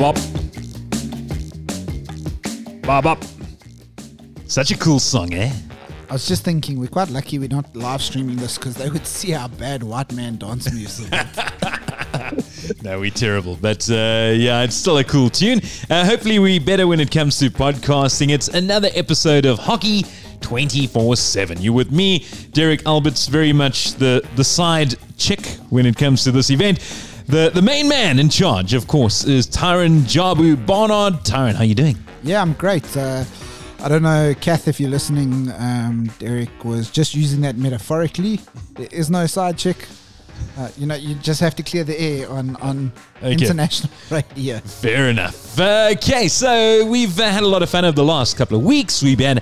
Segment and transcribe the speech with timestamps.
[0.00, 0.22] Bob up.
[2.80, 3.22] Bob up.
[4.46, 5.52] Such a cool song, eh?
[6.08, 9.06] I was just thinking, we're quite lucky we're not live streaming this because they would
[9.06, 11.12] see how bad white man dance music.
[12.82, 13.58] No, we're terrible.
[13.60, 15.60] But uh, yeah, it's still a cool tune.
[15.90, 18.30] Uh, hopefully, we're better when it comes to podcasting.
[18.30, 20.04] It's another episode of Hockey
[20.40, 21.60] 24 7.
[21.60, 26.32] You with me, Derek Alberts, very much the, the side chick when it comes to
[26.32, 26.78] this event.
[27.30, 31.14] The, the main man in charge, of course, is Tyron Jabu Barnard.
[31.22, 31.96] Tyron, how you doing?
[32.24, 32.84] yeah, I'm great.
[32.96, 33.22] Uh,
[33.78, 38.40] I don't know, Kath, if you're listening, um, Derek was just using that metaphorically.
[38.74, 39.86] There is no side chick.
[40.58, 43.32] Uh, you know, you just have to clear the air on, on Okay.
[43.32, 44.58] international radio.
[44.60, 45.58] Fair enough.
[45.58, 49.02] Okay, so we've uh, had a lot of fun over the last couple of weeks.
[49.02, 49.38] We've been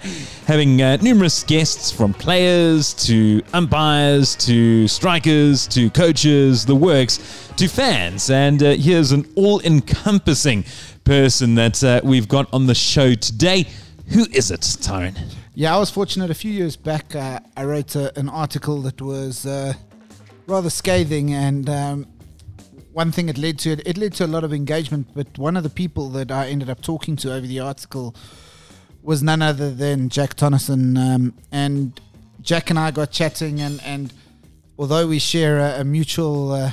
[0.46, 7.18] having uh, numerous guests from players to umpires to strikers to coaches, the works,
[7.56, 8.30] to fans.
[8.30, 10.64] And uh, here's an all encompassing
[11.04, 13.66] person that uh, we've got on the show today.
[14.08, 15.16] Who is it, Tyron?
[15.54, 17.14] Yeah, I was fortunate a few years back.
[17.14, 19.74] Uh, I wrote a, an article that was uh,
[20.48, 22.06] rather scathing, and um,
[22.92, 25.08] one thing it led to it led to a lot of engagement.
[25.14, 28.16] But one of the people that I ended up talking to over the article
[29.02, 32.00] was none other than Jack Tonneson, um, and
[32.40, 34.12] Jack and I got chatting, and and
[34.78, 36.72] although we share a, a mutual uh,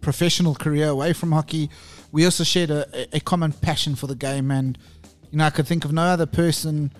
[0.00, 1.70] professional career away from hockey,
[2.12, 4.76] we also shared a, a common passion for the game, and
[5.30, 6.92] you know I could think of no other person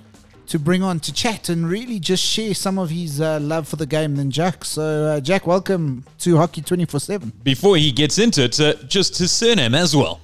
[0.49, 3.77] to bring on to chat and really just share some of his uh, love for
[3.77, 4.65] the game than Jack.
[4.65, 7.33] So, uh, Jack, welcome to Hockey 24 7.
[7.43, 10.21] Before he gets into it, uh, just his surname as well.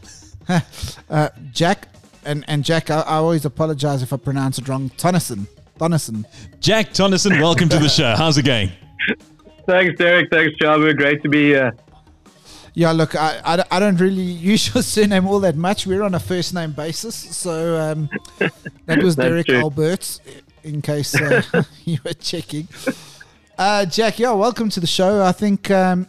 [1.09, 1.89] Uh, Jack,
[2.25, 4.91] and, and Jack, I, I always apologize if I pronounce it wrong.
[4.97, 5.47] Tonneson.
[5.79, 6.25] Tonneson.
[6.61, 8.15] Jack Tonneson, welcome to the show.
[8.17, 8.71] How's it going?
[9.67, 10.31] Thanks, Derek.
[10.31, 10.97] Thanks, Jabu.
[10.97, 11.73] Great to be here.
[12.75, 15.87] Yeah, look, I, I, I don't really use your surname all that much.
[15.87, 17.15] We're on a first name basis.
[17.15, 18.09] So um,
[18.87, 19.59] that was Derek true.
[19.59, 20.21] Alberts,
[20.65, 21.43] in case uh,
[21.85, 22.69] you were checking.
[23.59, 25.23] Uh, Jack, yeah, welcome to the show.
[25.23, 26.09] I think um,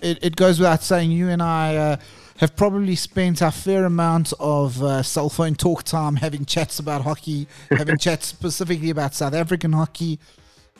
[0.00, 1.96] it, it goes without saying you and I uh,
[2.38, 7.02] have probably spent a fair amount of uh, cell phone talk time having chats about
[7.02, 10.18] hockey, having chats specifically about South African hockey,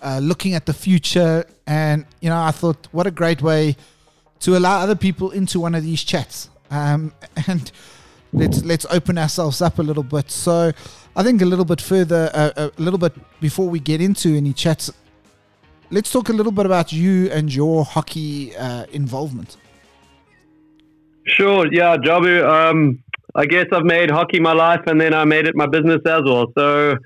[0.00, 1.44] uh, looking at the future.
[1.66, 3.76] And, you know, I thought, what a great way
[4.40, 6.50] to allow other people into one of these chats.
[6.70, 7.12] Um,
[7.48, 7.70] and
[8.32, 10.30] let's let's open ourselves up a little bit.
[10.30, 10.72] So,
[11.16, 14.52] I think a little bit further, uh, a little bit before we get into any
[14.52, 14.90] chats,
[15.90, 19.56] let's talk a little bit about you and your hockey uh, involvement.
[21.26, 21.66] Sure.
[21.72, 22.44] Yeah, Jabu.
[22.48, 23.02] Um,
[23.34, 26.22] I guess I've made hockey my life, and then I made it my business as
[26.24, 26.46] well.
[26.56, 26.96] So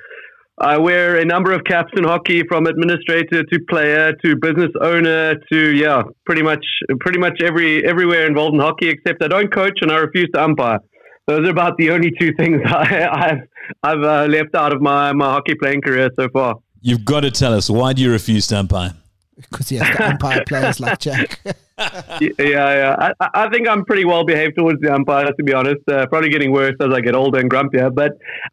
[0.59, 5.35] I wear a number of caps in hockey, from administrator to player to business owner
[5.53, 6.65] to yeah, pretty much
[7.01, 8.89] pretty much every everywhere involved in hockey.
[8.89, 10.79] Except I don't coach and I refuse to umpire.
[11.27, 13.49] Those are about the only two things I, I've
[13.83, 16.57] I've uh, left out of my my hockey playing career so far.
[16.81, 18.95] You've got to tell us why do you refuse to umpire?
[19.37, 21.41] Because he has to umpire players like Jack.
[21.79, 23.13] yeah, yeah.
[23.21, 25.81] I, I think I'm pretty well behaved towards the umpires, to be honest.
[25.89, 27.93] Uh, probably getting worse as I get older and grumpier.
[27.93, 28.13] But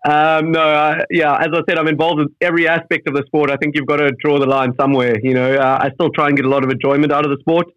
[0.10, 3.52] um, no, uh, yeah, as I said, I'm involved in every aspect of the sport.
[3.52, 5.16] I think you've got to draw the line somewhere.
[5.22, 7.38] You know, uh, I still try and get a lot of enjoyment out of the
[7.42, 7.68] sport.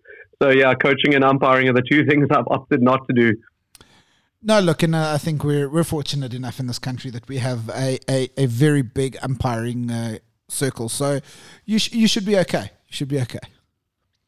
[0.43, 3.37] So yeah, coaching and umpiring are the two things I've opted not to do.
[4.43, 7.39] No, look, and uh, I think we're we're fortunate enough in this country that we
[7.39, 10.91] have a, a, a very big umpiring uh, circle.
[10.91, 11.21] So
[11.65, 12.71] you sh- you should be okay.
[12.95, 13.41] Should be okay.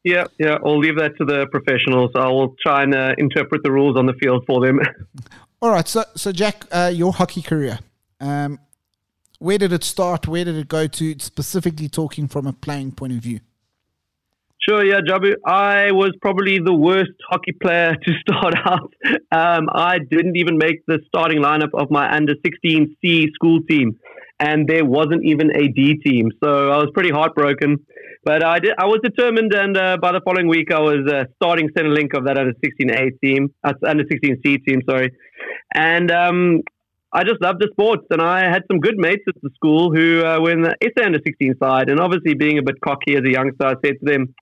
[0.03, 0.57] Yeah, yeah.
[0.65, 2.11] I'll leave that to the professionals.
[2.15, 4.81] I will try and uh, interpret the rules on the field for them.
[5.61, 7.79] All right, so so Jack, uh, your hockey career,
[8.19, 8.59] um,
[9.39, 10.27] where did it start?
[10.27, 11.15] Where did it go to?
[11.19, 13.39] Specifically, talking from a playing point of view.
[14.67, 15.35] Sure, yeah, Jabu.
[15.45, 18.93] I was probably the worst hockey player to start out.
[19.31, 23.97] Um, I didn't even make the starting lineup of my under 16C school team,
[24.41, 26.31] and there wasn't even a D team.
[26.43, 27.77] So I was pretty heartbroken.
[28.27, 28.73] But I did.
[28.77, 32.11] I was determined, and uh, by the following week, I was uh, starting center link
[32.13, 34.81] of that under 16A team, uh, under 16C team.
[34.89, 35.13] Sorry,
[35.73, 36.59] and um,
[37.13, 40.25] I just loved the sports, and I had some good mates at the school who
[40.25, 41.89] uh, were in the SA under 16 side.
[41.89, 44.35] And obviously, being a bit cocky as a youngster, I said to them,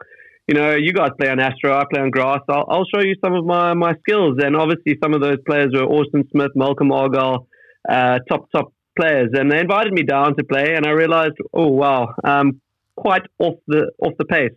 [0.47, 2.39] you know, you guys play on Astro, I play on grass.
[2.49, 4.39] I'll, I'll show you some of my, my skills.
[4.43, 7.47] And obviously, some of those players were Austin Smith, Malcolm Argyle,
[7.87, 9.29] uh, top, top players.
[9.33, 12.61] And they invited me down to play, and I realized, oh, wow, um,
[12.95, 14.53] quite off the, off the pace.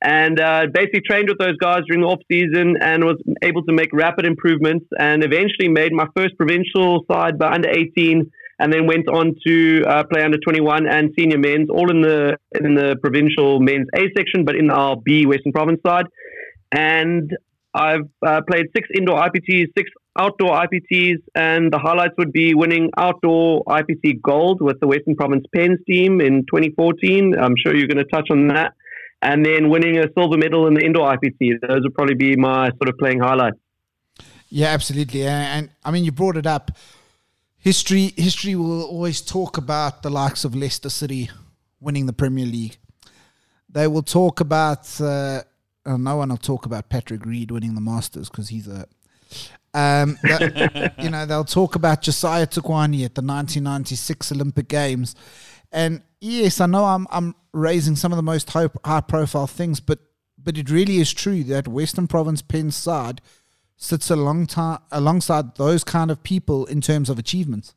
[0.00, 3.72] And uh, basically trained with those guys during the off season and was able to
[3.72, 8.30] make rapid improvements and eventually made my first provincial side by under 18
[8.60, 12.36] and then went on to uh, play under 21 and senior men's, all in the
[12.60, 16.06] in the provincial men's A section, but in our B Western Province side.
[16.72, 17.36] And
[17.72, 22.90] I've uh, played six indoor IPTs, six outdoor IPTs, and the highlights would be winning
[22.96, 27.34] outdoor IPT gold with the Western Province Pens team in 2014.
[27.38, 28.74] I'm sure you're going to touch on that.
[29.22, 31.60] And then winning a silver medal in the indoor IPT.
[31.66, 33.58] Those would probably be my sort of playing highlights.
[34.48, 35.26] Yeah, absolutely.
[35.26, 36.70] And, and I mean, you brought it up.
[37.58, 41.30] History, history will always talk about the likes of Leicester City
[41.80, 42.78] winning the Premier League.
[43.68, 45.00] They will talk about.
[45.00, 45.42] Uh,
[45.84, 48.86] oh, no one will talk about Patrick Reed winning the Masters because he's a.
[49.74, 55.14] Um, that, you know, they'll talk about Josiah Thugwane at the 1996 Olympic Games,
[55.70, 59.98] and yes, I know I'm I'm raising some of the most high profile things, but
[60.42, 63.20] but it really is true that Western Province Penn side
[63.76, 67.74] sits along ta- alongside those kind of people in terms of achievements.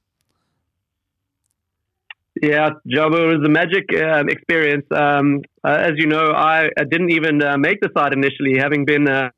[2.42, 4.86] Yeah, Jabu was a magic uh, experience.
[4.90, 8.86] Um, uh, as you know, I, I didn't even uh, make the side initially, having
[8.86, 9.30] been uh,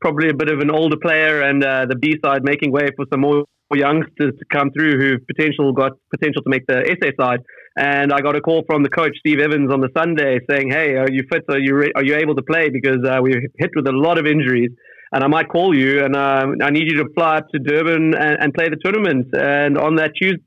[0.00, 3.06] probably a bit of an older player and uh, the B side making way for
[3.10, 3.44] some more
[3.74, 7.40] youngsters to come through who potential got potential to make the SA side.
[7.76, 10.96] And I got a call from the coach Steve Evans on the Sunday saying, "Hey,
[10.96, 11.44] are you fit?
[11.48, 12.70] Are you re- are you able to play?
[12.70, 14.70] Because uh, we're hit with a lot of injuries."
[15.12, 18.14] and I might call you and uh, I need you to fly up to Durban
[18.14, 19.28] and, and, play the tournament.
[19.32, 20.42] And on that Tuesday,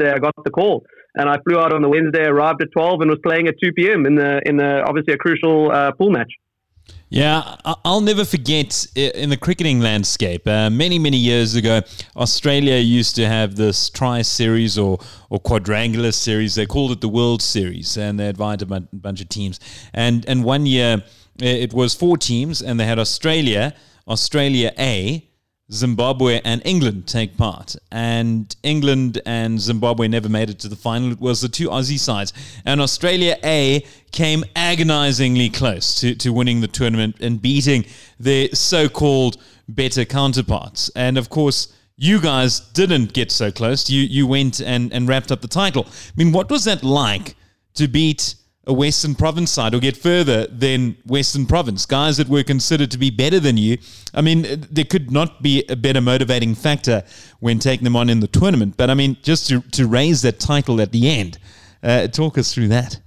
[0.00, 0.84] I got the call.
[1.14, 3.72] And I flew out on the Wednesday, arrived at 12, and was playing at 2
[3.72, 4.06] p.m.
[4.06, 6.30] in the in the obviously a crucial uh, pool match.
[7.10, 7.56] Yeah,
[7.86, 10.46] I'll never forget in the cricketing landscape.
[10.46, 11.80] Uh, many, many years ago,
[12.14, 14.98] Australia used to have this tri series or,
[15.30, 16.54] or quadrangular series.
[16.54, 19.58] They called it the World Series, and they invited a bunch of teams.
[19.94, 21.02] And and one year,
[21.38, 23.74] it was four teams, and they had Australia,
[24.06, 25.27] Australia A,
[25.70, 27.76] Zimbabwe and England take part.
[27.90, 31.12] And England and Zimbabwe never made it to the final.
[31.12, 32.32] It was the two Aussie sides.
[32.64, 37.84] And Australia A came agonizingly close to, to winning the tournament and beating
[38.18, 39.36] their so called
[39.68, 40.90] better counterparts.
[40.96, 43.90] And of course, you guys didn't get so close.
[43.90, 45.84] You you went and, and wrapped up the title.
[45.88, 47.34] I mean, what was that like
[47.74, 48.36] to beat
[48.68, 52.98] a Western Province side or get further than Western Province, guys that were considered to
[52.98, 53.78] be better than you.
[54.14, 57.02] I mean, there could not be a better motivating factor
[57.40, 58.76] when taking them on in the tournament.
[58.76, 61.38] But I mean, just to, to raise that title at the end,
[61.82, 63.00] uh, talk us through that.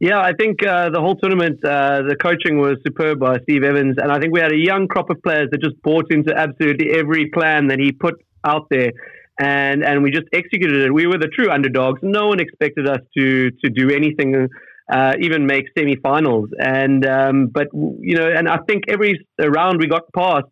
[0.00, 3.96] Yeah, I think uh, the whole tournament, uh, the coaching was superb by Steve Evans.
[4.02, 6.90] And I think we had a young crop of players that just bought into absolutely
[6.98, 8.14] every plan that he put
[8.44, 8.90] out there
[9.38, 10.92] and and we just executed it.
[10.92, 12.00] We were the true underdogs.
[12.02, 14.48] No one expected us to to do anything,
[14.92, 16.50] uh, even make semi-finals.
[16.58, 20.46] And um, but you know, and I think every round we got past,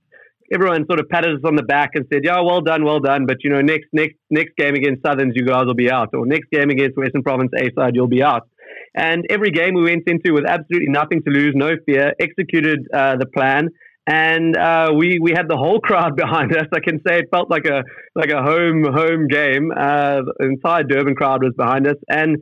[0.52, 3.26] everyone sort of patted us on the back and said, "Yeah, well done, well done."
[3.26, 6.26] But you know, next next next game against Southerns, you guys will be out, or
[6.26, 8.48] next game against Western Province A side, you'll be out.
[8.94, 13.16] And every game we went into with absolutely nothing to lose, no fear, executed uh,
[13.16, 13.68] the plan
[14.06, 16.66] and uh, we we had the whole crowd behind us.
[16.74, 17.82] I can say it felt like a
[18.14, 19.70] like a home home game.
[19.70, 22.38] Uh, the entire Durban crowd was behind us, and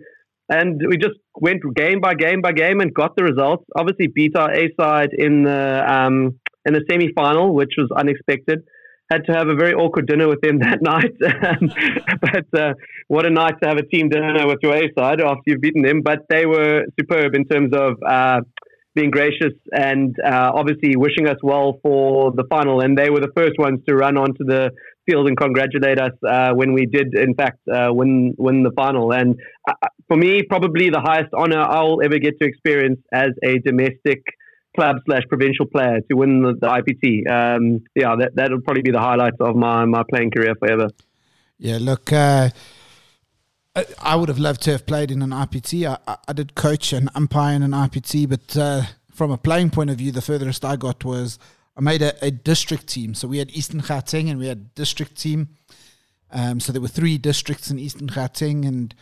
[0.48, 3.64] and we just went game by game by game and got the results.
[3.76, 8.60] Obviously, beat our A side in the um, in the semi final, which was unexpected.
[9.12, 11.14] Had to have a very awkward dinner with them that night,
[12.20, 12.74] but uh,
[13.08, 15.82] what a night to have a team dinner with your A side after you've beaten
[15.82, 16.00] them.
[16.02, 18.40] But they were superb in terms of uh,
[18.94, 22.80] being gracious and uh, obviously wishing us well for the final.
[22.80, 24.70] And they were the first ones to run onto the
[25.06, 29.12] field and congratulate us uh, when we did, in fact, uh, win win the final.
[29.12, 33.58] And uh, for me, probably the highest honor I'll ever get to experience as a
[33.58, 34.22] domestic
[34.76, 37.30] club slash provincial player to win the, the IPT.
[37.30, 40.88] Um, yeah, that that'll probably be the highlights of my my playing career forever.
[41.58, 42.10] Yeah, look.
[44.02, 45.86] I would have loved to have played in an IPT.
[45.86, 49.90] I, I did coach and umpire in an IPT, but uh, from a playing point
[49.90, 51.38] of view, the furthest I got was
[51.76, 53.14] I made a, a district team.
[53.14, 55.50] So we had Eastern Gauteng and we had district team.
[56.32, 58.94] Um, so there were three districts in Eastern Gauteng, and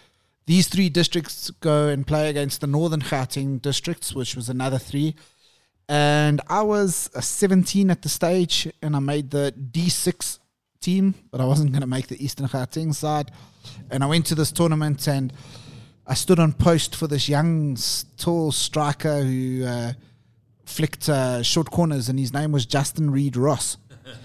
[0.46, 5.14] these three districts go and play against the Northern Gauteng districts, which was another three.
[5.88, 10.38] And I was 17 at the stage, and I made the D6
[10.80, 13.30] team, but I wasn't going to make the Eastern Gauteng side.
[13.90, 15.32] And I went to this tournament and
[16.06, 17.76] I stood on post for this young,
[18.16, 19.92] tall striker who uh,
[20.64, 23.76] flicked uh, short corners, and his name was Justin Reid-Ross.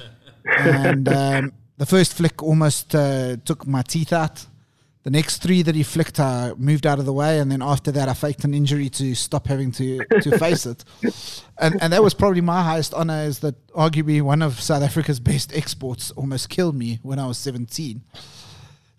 [0.46, 4.46] and um, the first flick almost uh, took my teeth out.
[5.04, 7.92] The next three that he flicked, I moved out of the way, and then after
[7.92, 10.86] that, I faked an injury to stop having to to face it.
[11.58, 15.20] And and that was probably my highest honor, is that arguably one of South Africa's
[15.20, 18.04] best exports almost killed me when I was seventeen.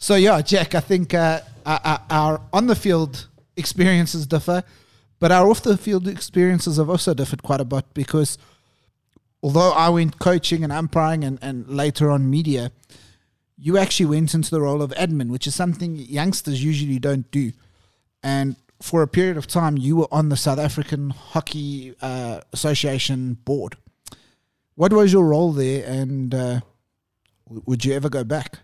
[0.04, 4.62] So yeah, Jack, I think uh, our, on the field experiences differ,
[5.18, 8.37] But our off the field experiences have also differed quite a bit because
[9.42, 12.70] although I went coaching and umpiring and, and later on media,
[13.56, 17.52] you actually went into the role of admin, which is something youngsters usually don't do.
[18.23, 23.38] And for a period of time, you were on the South African Hockey uh, Association
[23.46, 23.78] board.
[24.75, 26.61] What was your role there, and uh,
[27.49, 28.58] would you ever go back?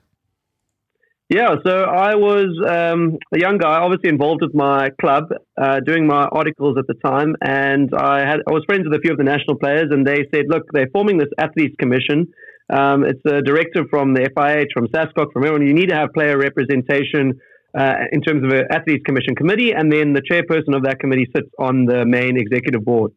[1.30, 6.04] Yeah, so I was um, a young guy, obviously involved with my club, uh, doing
[6.04, 9.16] my articles at the time, and I had I was friends with a few of
[9.16, 12.26] the national players, and they said, "Look, they're forming this athletes commission.
[12.68, 15.64] Um, it's a directive from the FIH, from SASCOC, from everyone.
[15.68, 17.38] You need to have player representation
[17.78, 21.28] uh, in terms of an athletes commission committee, and then the chairperson of that committee
[21.32, 23.12] sits on the main executive board."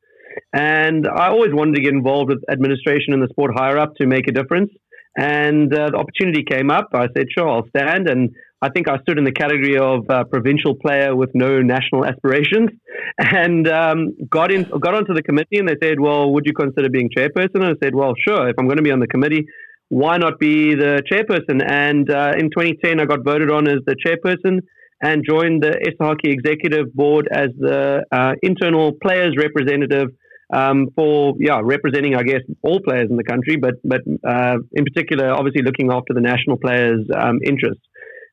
[0.54, 4.06] And I always wanted to get involved with administration in the sport higher up to
[4.06, 4.70] make a difference.
[5.16, 6.90] And uh, the opportunity came up.
[6.94, 8.10] I said, sure, I'll stand.
[8.10, 8.32] And
[8.64, 12.70] I think I stood in the category of uh, provincial player with no national aspirations,
[13.18, 15.60] and um, got in, got onto the committee.
[15.60, 18.48] And they said, "Well, would you consider being chairperson?" And I said, "Well, sure.
[18.48, 19.46] If I'm going to be on the committee,
[19.90, 23.98] why not be the chairperson?" And uh, in 2010, I got voted on as the
[24.00, 24.62] chairperson
[25.02, 30.08] and joined the SA Hockey Executive Board as the uh, internal players representative
[30.52, 34.84] um, for yeah representing I guess all players in the country, but but uh, in
[34.84, 37.84] particular, obviously looking after the national players' um, interests.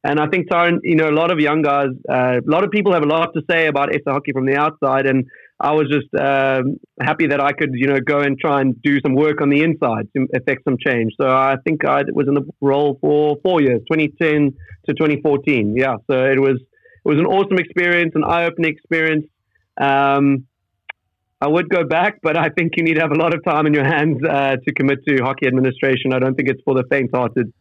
[0.03, 2.71] And I think Tyron, you know, a lot of young guys, uh, a lot of
[2.71, 5.27] people have a lot to say about SA hockey from the outside, and
[5.61, 8.99] I was just um, happy that I could, you know, go and try and do
[9.01, 11.13] some work on the inside to affect some change.
[11.21, 15.75] So I think I was in the role for four years, 2010 to 2014.
[15.77, 16.59] Yeah, so it was
[17.05, 19.27] it was an awesome experience, an eye-opening experience.
[19.79, 20.47] Um,
[21.41, 23.67] I would go back, but I think you need to have a lot of time
[23.67, 26.13] in your hands uh, to commit to hockey administration.
[26.13, 27.53] I don't think it's for the faint-hearted.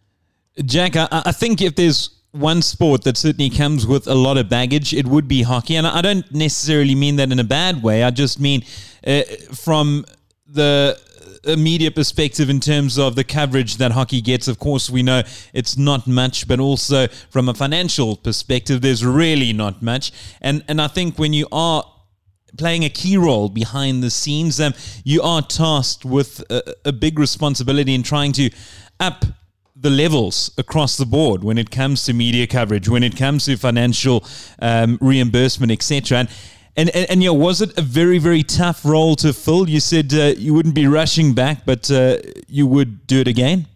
[0.66, 4.50] Jack, I, I think if there's one sport that certainly comes with a lot of
[4.50, 5.76] baggage, it would be hockey.
[5.78, 8.04] And I don't necessarily mean that in a bad way.
[8.04, 8.64] I just mean
[9.08, 9.22] uh,
[9.54, 10.06] from
[10.46, 11.00] the
[11.58, 14.48] media perspective in terms of the coverage that hockey gets.
[14.48, 19.54] Of course, we know it's not much, but also from a financial perspective, there's really
[19.54, 20.12] not much.
[20.42, 21.84] And and I think when you are
[22.60, 24.60] playing a key role behind the scenes.
[24.60, 24.74] Um,
[25.04, 28.52] you are tasked with a, a, big responsibility in trying to
[29.00, 29.26] up
[29.76, 33.56] the levels across the board when it comes to media coverage, when it comes to
[33.56, 34.26] financial
[34.62, 36.20] um, reimbursement, etc.
[36.20, 36.30] And,
[36.76, 39.70] and, and, and, yeah, was it a very, very tough role to fill?
[39.70, 43.68] You said uh, you wouldn't be rushing back, but uh, you would do it again?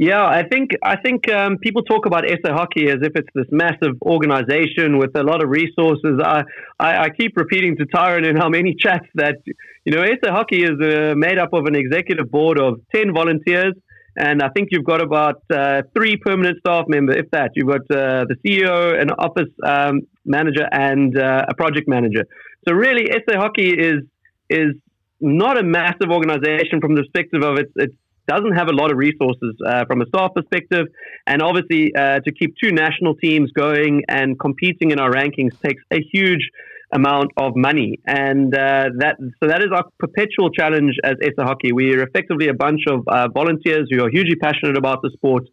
[0.00, 3.44] Yeah, I think I think um, people talk about SA Hockey as if it's this
[3.50, 6.18] massive organization with a lot of resources.
[6.24, 6.44] I,
[6.78, 9.36] I, I keep repeating to Tyron in how many chats that
[9.84, 13.74] you know SA Hockey is uh, made up of an executive board of ten volunteers,
[14.16, 17.50] and I think you've got about uh, three permanent staff members, if that.
[17.54, 22.24] You've got uh, the CEO, an office um, manager, and uh, a project manager.
[22.66, 24.00] So really, SA Hockey is
[24.48, 24.72] is
[25.20, 27.94] not a massive organization from the perspective of its, its
[28.32, 30.86] doesn't have a lot of resources uh, from a staff perspective.
[31.26, 35.82] And obviously, uh, to keep two national teams going and competing in our rankings takes
[35.98, 36.44] a huge
[36.92, 37.90] amount of money.
[38.06, 41.72] And uh, that so that is our perpetual challenge as SA Hockey.
[41.72, 45.44] We are effectively a bunch of uh, volunteers who are hugely passionate about the sport.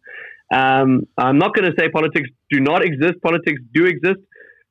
[0.52, 3.16] Um, I'm not going to say politics do not exist.
[3.22, 4.20] Politics do exist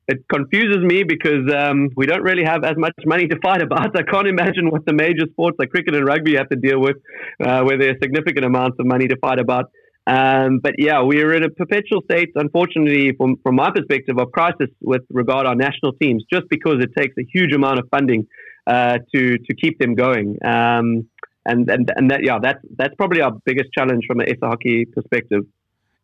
[0.08, 3.96] it confuses me because um, we don't really have as much money to fight about.
[3.96, 6.96] I can't imagine what the major sports like cricket and rugby have to deal with,
[7.44, 9.70] uh, where there are significant amounts of money to fight about.
[10.06, 14.32] Um, but yeah, we are in a perpetual state, unfortunately, from, from my perspective, of
[14.32, 18.26] crisis with regard our national teams, just because it takes a huge amount of funding
[18.66, 20.38] uh, to to keep them going.
[20.42, 21.08] Um,
[21.44, 24.86] and and and that yeah, that's that's probably our biggest challenge from an SA hockey
[24.86, 25.42] perspective.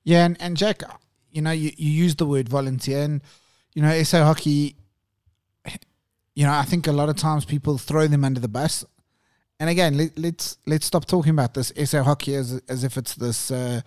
[0.05, 0.83] Yeah, and, and Jack,
[1.31, 3.23] you know, you, you use the word volunteer and
[3.75, 4.77] you know, SA hockey,
[6.35, 8.85] you know, I think a lot of times people throw them under the bus.
[9.61, 12.97] And again, let, us let's, let's stop talking about this SA hockey as as if
[12.97, 13.83] it's this uh,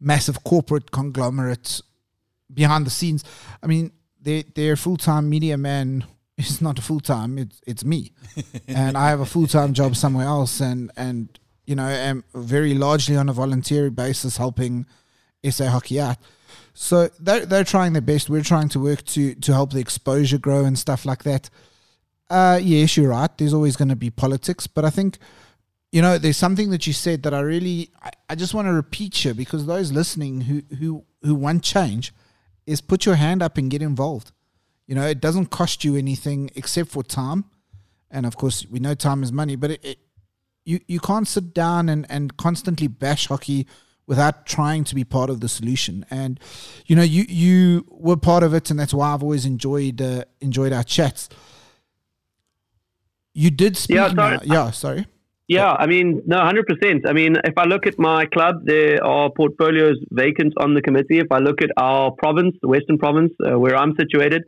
[0.00, 1.80] massive corporate conglomerate
[2.52, 3.24] behind the scenes.
[3.62, 6.04] I mean, their their full time media man
[6.36, 7.38] is not a full time.
[7.38, 8.12] It's it's me,
[8.68, 12.74] and I have a full time job somewhere else, and and you know, am very
[12.74, 14.86] largely on a voluntary basis helping
[15.48, 16.18] SA hockey out.
[16.74, 18.30] So they're, they're trying their best.
[18.30, 21.50] We're trying to work to to help the exposure grow and stuff like that.
[22.30, 23.30] Uh, yes, you're right.
[23.36, 25.18] There's always going to be politics, but I think
[25.90, 28.72] you know there's something that you said that I really I, I just want to
[28.72, 32.14] repeat here because those listening who who who want change
[32.66, 34.32] is put your hand up and get involved.
[34.86, 37.44] You know, it doesn't cost you anything except for time,
[38.10, 39.56] and of course we know time is money.
[39.56, 39.98] But it, it
[40.64, 43.66] you you can't sit down and and constantly bash hockey
[44.06, 46.04] without trying to be part of the solution.
[46.10, 46.38] And
[46.86, 50.24] you know, you you were part of it, and that's why I've always enjoyed uh,
[50.40, 51.28] enjoyed our chats.
[53.34, 53.96] You did speak.
[53.96, 54.38] Yeah, now- sorry.
[54.44, 55.06] yeah, sorry.
[55.48, 57.06] Yeah, I mean, no, hundred percent.
[57.06, 61.18] I mean, if I look at my club, there are portfolios vacant on the committee.
[61.18, 64.44] If I look at our province, the Western Province, uh, where I'm situated,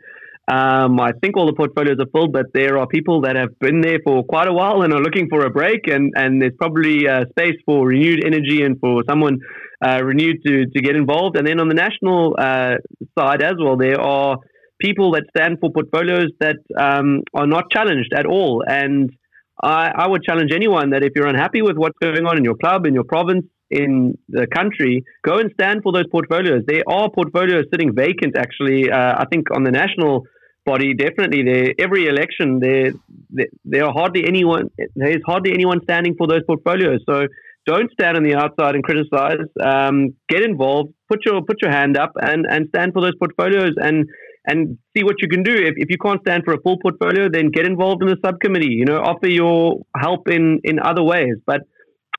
[0.46, 3.80] um, I think all the portfolios are full, but there are people that have been
[3.80, 7.08] there for quite a while and are looking for a break, and, and there's probably
[7.08, 9.38] uh, space for renewed energy and for someone
[9.84, 11.38] uh, renewed to, to get involved.
[11.38, 12.74] And then on the national uh,
[13.18, 14.36] side as well, there are
[14.80, 18.62] people that stand for portfolios that um, are not challenged at all.
[18.66, 19.10] And
[19.62, 22.56] I, I would challenge anyone that if you're unhappy with what's going on in your
[22.56, 26.62] club, in your province, in the country, go and stand for those portfolios.
[26.66, 28.90] There are portfolios sitting vacant, actually.
[28.90, 30.24] Uh, I think on the national
[30.64, 31.42] body, definitely.
[31.42, 32.92] There, every election, there,
[33.30, 34.70] there, there are hardly anyone.
[34.96, 37.00] There is hardly anyone standing for those portfolios.
[37.08, 37.26] So
[37.66, 39.46] don't stand on the outside and criticize.
[39.62, 40.92] Um, get involved.
[41.08, 44.06] Put your put your hand up and, and stand for those portfolios and
[44.46, 45.52] and see what you can do.
[45.52, 48.72] If, if you can't stand for a full portfolio, then get involved in the subcommittee.
[48.72, 51.36] You know, offer your help in, in other ways.
[51.46, 51.62] But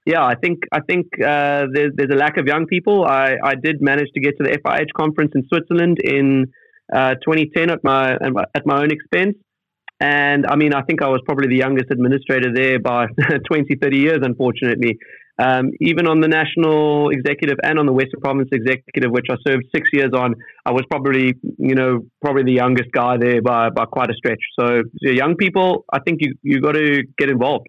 [0.05, 3.05] yeah, I think I think uh, there's there's a lack of young people.
[3.05, 6.51] I, I did manage to get to the FIH conference in Switzerland in
[6.93, 9.35] uh, 2010 at my at my own expense.
[9.99, 13.07] And I mean, I think I was probably the youngest administrator there by
[13.47, 14.97] 20, 30 years, unfortunately.
[15.37, 19.65] Um, even on the national executive and on the Western Province executive, which I served
[19.73, 23.85] six years on, I was probably, you know, probably the youngest guy there by, by
[23.85, 24.39] quite a stretch.
[24.57, 27.67] So, so young people, I think you you got to get involved.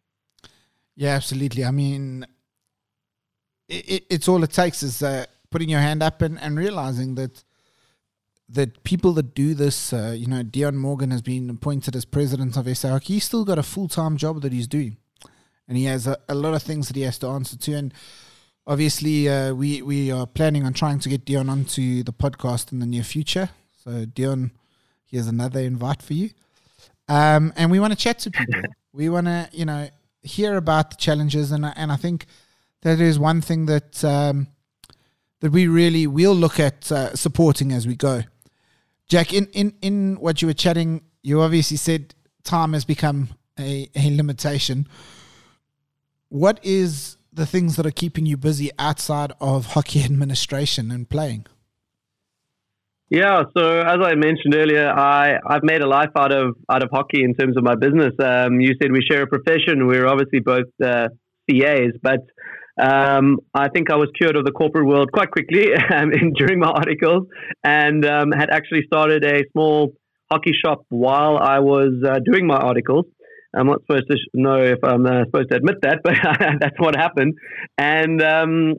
[0.94, 1.64] Yeah, absolutely.
[1.64, 2.24] I mean,
[3.68, 7.16] it, it, it's all it takes is uh, putting your hand up and, and realizing
[7.16, 7.42] that
[8.48, 12.56] that people that do this, uh, you know, Dion Morgan has been appointed as president
[12.56, 13.14] of SA Hockey.
[13.14, 14.96] He's still got a full time job that he's doing,
[15.66, 17.72] and he has a, a lot of things that he has to answer to.
[17.74, 17.92] And
[18.66, 22.78] obviously, uh, we we are planning on trying to get Dion onto the podcast in
[22.78, 23.50] the near future.
[23.82, 24.52] So, Dion,
[25.06, 26.30] here's another invite for you.
[27.08, 28.62] Um, and we want to chat to people.
[28.92, 29.88] we want to, you know,
[30.22, 32.26] hear about the challenges, and and I think
[32.82, 34.48] that is one thing that um,
[35.40, 38.22] that we really will look at uh, supporting as we go.
[39.08, 43.88] Jack, in, in, in what you were chatting, you obviously said time has become a,
[43.94, 44.88] a limitation.
[46.28, 51.46] What is the things that are keeping you busy outside of hockey administration and playing?
[53.08, 56.90] Yeah, so as I mentioned earlier, I, I've made a life out of out of
[56.92, 58.12] hockey in terms of my business.
[58.18, 59.86] Um, you said we share a profession.
[59.86, 61.08] We're obviously both uh,
[61.48, 62.18] CAs, but
[62.80, 66.58] um, I think I was cured of the corporate world quite quickly um, in, during
[66.58, 67.26] my articles
[67.64, 69.92] and um, had actually started a small
[70.30, 73.06] hockey shop while I was uh, doing my articles.
[73.54, 76.14] I'm not supposed to know if I'm uh, supposed to admit that, but
[76.60, 77.34] that's what happened.
[77.78, 78.74] And um,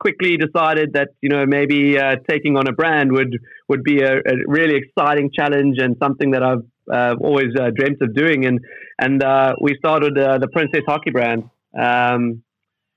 [0.00, 3.36] quickly decided that you know maybe uh, taking on a brand would
[3.68, 8.00] would be a, a really exciting challenge and something that I've uh, always uh, dreamt
[8.00, 8.46] of doing.
[8.46, 8.60] And
[8.98, 11.50] and uh, we started uh, the Princess Hockey brand.
[11.78, 12.42] Um,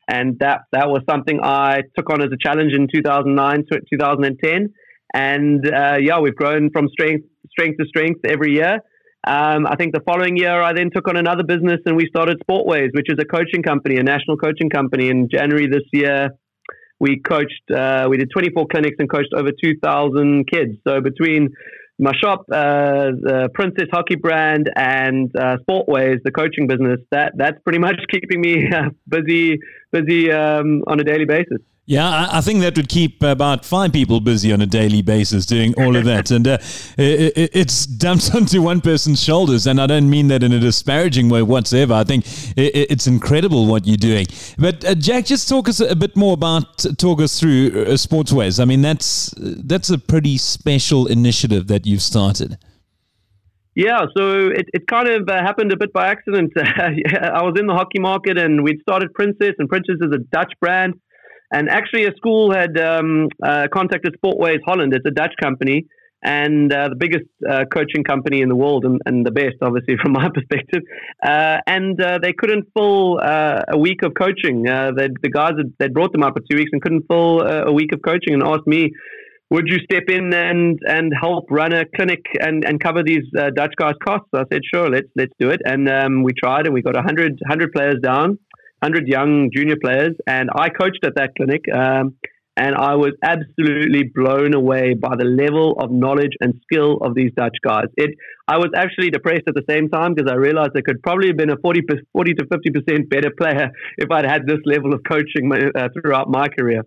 [0.07, 4.73] and that that was something I took on as a challenge in 2009 to 2010,
[5.13, 8.79] and uh, yeah, we've grown from strength strength to strength every year.
[9.27, 12.39] Um, I think the following year, I then took on another business, and we started
[12.47, 15.09] Sportways, which is a coaching company, a national coaching company.
[15.09, 16.29] In January this year,
[16.99, 20.73] we coached, uh, we did 24 clinics and coached over 2,000 kids.
[20.87, 21.49] So between
[21.97, 27.57] my shop, uh, the Princess Hockey brand, and uh, Sportways, the coaching business, that that's
[27.63, 29.59] pretty much keeping me uh, busy,
[29.91, 31.59] busy um, on a daily basis.
[31.87, 35.45] Yeah, I, I think that would keep about five people busy on a daily basis
[35.45, 36.57] doing all of that, and uh,
[36.97, 39.67] it, it, it's dumped onto one person's shoulders.
[39.67, 41.93] And I don't mean that in a disparaging way whatsoever.
[41.93, 42.25] I think
[42.57, 44.25] it, it's incredible what you're doing.
[44.57, 48.59] But uh, Jack, just talk us a bit more about talk us through uh, Sportsways.
[48.59, 52.57] I mean, that's that's a pretty special initiative that you've started.
[53.75, 56.53] Yeah, so it, it kind of uh, happened a bit by accident.
[56.57, 60.53] I was in the hockey market and we'd started Princess, and Princess is a Dutch
[60.61, 60.93] brand.
[61.55, 64.93] And actually, a school had um, uh, contacted Sportways Holland.
[64.93, 65.85] It's a Dutch company
[66.21, 69.95] and uh, the biggest uh, coaching company in the world, and, and, the best, obviously,
[70.01, 70.83] from my perspective.
[71.25, 74.63] Uh, and uh, they couldn't fill uh, a week of coaching.
[74.63, 77.93] the guys had, they brought them up for two weeks and couldn't fill a week
[77.93, 78.91] of coaching, and asked me,
[79.49, 83.23] "Would you step in and and help run a clinic and, and cover these
[83.55, 86.73] Dutch guys' costs?" I said, "Sure, let's let's do it." And um, we tried, and
[86.73, 88.39] we got 100, 100 players down.
[88.79, 91.61] 100 young junior players, and I coached at that clinic.
[91.73, 92.15] Um,
[92.57, 97.31] and I was absolutely blown away by the level of knowledge and skill of these
[97.35, 97.87] Dutch guys.
[97.97, 98.11] It,
[98.47, 101.37] I was actually depressed at the same time because I realized I could probably have
[101.37, 101.81] been a 40,
[102.13, 106.29] 40 to 50% better player if I'd had this level of coaching my, uh, throughout
[106.29, 106.83] my career.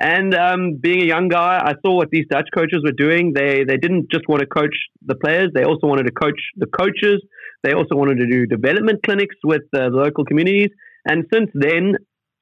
[0.00, 3.32] And um, being a young guy, I saw what these Dutch coaches were doing.
[3.34, 4.74] They they didn't just want to coach
[5.06, 7.22] the players; they also wanted to coach the coaches.
[7.62, 10.70] They also wanted to do development clinics with uh, the local communities.
[11.04, 11.96] And since then,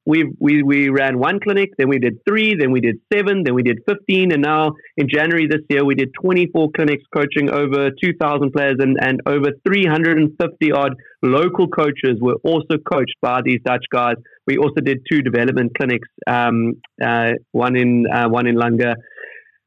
[0.05, 3.53] we we we ran one clinic, then we did three, then we did seven, then
[3.53, 7.51] we did fifteen, and now in January this year we did twenty four clinics coaching
[7.51, 12.37] over two thousand players, and and over three hundred and fifty odd local coaches were
[12.43, 14.15] also coached by these Dutch guys.
[14.47, 18.95] We also did two development clinics, um, uh, one in uh, one in Langa,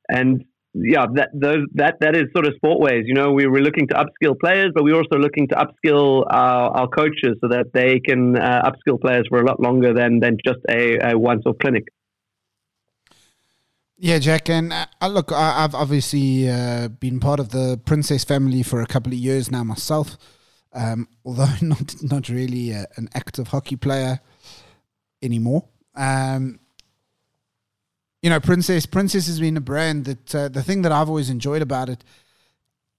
[0.08, 0.44] and
[0.74, 3.02] yeah, that those that that is sort of sportways.
[3.06, 6.70] You know, we were looking to upskill players, but we're also looking to upskill our,
[6.76, 10.36] our coaches so that they can uh, upskill players for a lot longer than than
[10.44, 11.84] just a, a once-off clinic.
[13.96, 18.64] Yeah, Jack, and uh, look, I, have obviously uh, been part of the Princess family
[18.64, 20.18] for a couple of years now myself.
[20.72, 24.18] Um, although not not really a, an active hockey player
[25.22, 25.68] anymore.
[25.94, 26.58] Um,
[28.24, 31.28] you know, Princess Princess has been a brand that uh, the thing that I've always
[31.28, 32.02] enjoyed about it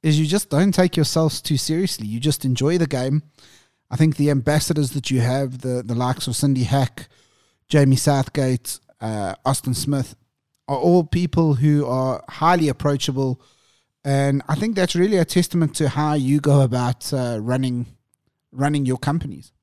[0.04, 2.06] is you just don't take yourselves too seriously.
[2.06, 3.24] You just enjoy the game.
[3.90, 7.10] I think the ambassadors that you have, the the likes of Cindy Hack,
[7.68, 10.16] Jamie Southgate, uh, Austin Smith,
[10.68, 13.42] are all people who are highly approachable,
[14.04, 17.88] and I think that's really a testament to how you go about uh, running
[18.52, 19.55] running your companies.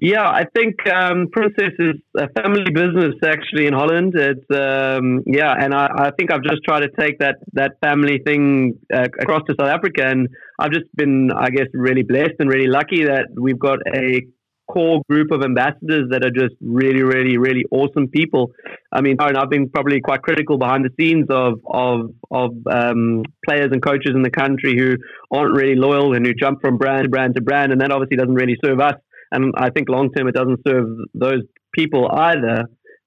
[0.00, 4.12] Yeah, I think um, Princess is a family business actually in Holland.
[4.14, 8.20] It's um, yeah, and I, I, think I've just tried to take that that family
[8.24, 10.28] thing uh, across to South Africa, and
[10.60, 14.22] I've just been, I guess, really blessed and really lucky that we've got a
[14.70, 18.52] core group of ambassadors that are just really, really, really awesome people.
[18.92, 23.70] I mean, I've been probably quite critical behind the scenes of of of um, players
[23.72, 24.94] and coaches in the country who
[25.36, 28.16] aren't really loyal and who jump from brand to brand to brand, and that obviously
[28.16, 28.94] doesn't really serve us
[29.30, 31.42] and I think long term it doesn't serve those
[31.74, 32.64] people either.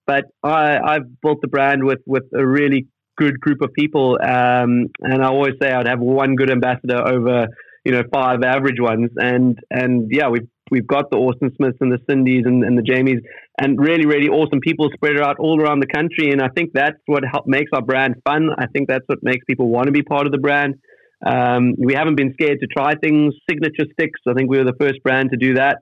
[0.08, 4.88] But I, I've built the brand with with a really good group of people, um,
[5.02, 7.48] and I always say I'd have one good ambassador over
[7.86, 11.92] you know five average ones, and and yeah, we've we've got the Austin Smiths and
[11.92, 13.20] the Cindy's and, and the Jamies,
[13.60, 16.98] and really really awesome people spread out all around the country, and I think that's
[17.06, 18.50] what help, makes our brand fun.
[18.58, 20.76] I think that's what makes people want to be part of the brand.
[21.24, 23.36] Um, we haven't been scared to try things.
[23.48, 25.78] Signature sticks, I think we were the first brand to do that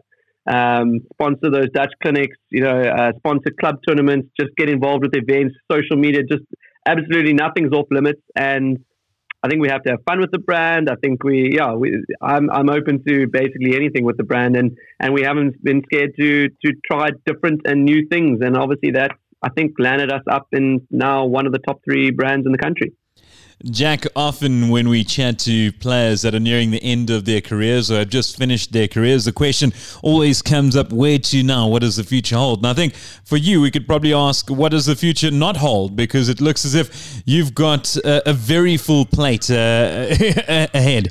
[0.49, 5.11] um, sponsor those Dutch clinics, you know, uh, sponsor club tournaments, just get involved with
[5.15, 6.43] events, social media, just
[6.87, 8.21] absolutely nothing's off limits.
[8.35, 8.79] And
[9.43, 10.89] I think we have to have fun with the brand.
[10.89, 14.75] I think we, yeah, we, I'm, I'm open to basically anything with the brand, and,
[14.99, 18.39] and we haven't been scared to to try different and new things.
[18.41, 22.11] And obviously, that I think landed us up in now one of the top three
[22.11, 22.91] brands in the country.
[23.65, 27.91] Jack, often when we chat to players that are nearing the end of their careers
[27.91, 31.67] or have just finished their careers, the question always comes up where to now?
[31.67, 32.59] What does the future hold?
[32.59, 35.97] And I think for you, we could probably ask, what does the future not hold?
[35.97, 40.07] Because it looks as if you've got a, a very full plate uh,
[40.73, 41.09] ahead.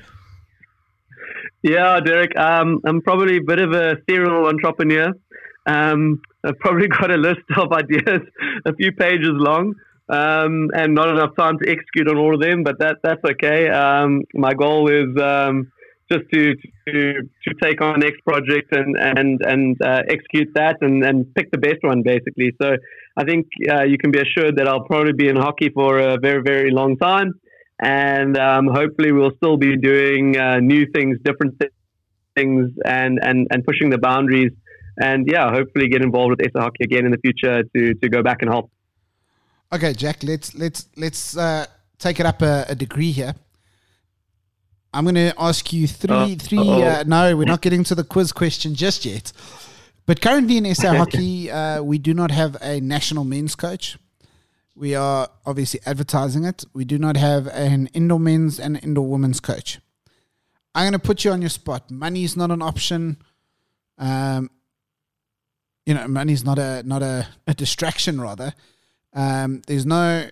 [1.63, 5.13] Yeah, Derek, um, I'm probably a bit of a serial entrepreneur.
[5.67, 8.21] Um, I've probably got a list of ideas,
[8.65, 9.75] a few pages long
[10.09, 12.63] um, and not enough time to execute on all of them.
[12.63, 13.69] But that that's okay.
[13.69, 15.71] Um, my goal is um,
[16.11, 16.55] just to,
[16.89, 17.13] to
[17.45, 21.59] to take on next project and and and uh, execute that and, and pick the
[21.59, 22.53] best one basically.
[22.61, 22.77] So
[23.17, 26.19] I think uh, you can be assured that I'll probably be in hockey for a
[26.19, 27.35] very very long time,
[27.81, 31.61] and um, hopefully we'll still be doing uh, new things, different
[32.37, 34.53] things, and and and pushing the boundaries.
[35.01, 38.23] And yeah, hopefully get involved with SA Hockey again in the future to to go
[38.23, 38.71] back and help.
[39.73, 40.23] Okay, Jack.
[40.23, 41.67] Let's let's let's uh,
[41.99, 43.35] take it up a, a degree here.
[44.95, 46.59] I'm going to ask you three uh, three.
[46.59, 49.33] Uh, no, we're not getting to the quiz question just yet.
[50.07, 53.99] But currently in SA Hockey, uh, we do not have a national men's coach.
[54.75, 56.65] We are obviously advertising it.
[56.73, 59.81] We do not have an indoor men's and indoor women's coach.
[60.75, 61.91] I'm going to put you on your spot.
[61.91, 63.19] Money is not an option.
[63.99, 64.51] Um,
[65.85, 68.19] you know, money is not a not a, a distraction.
[68.21, 68.55] Rather,
[69.19, 70.29] um, there's no